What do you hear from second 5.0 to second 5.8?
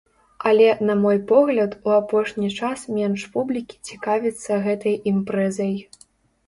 імпрэзай.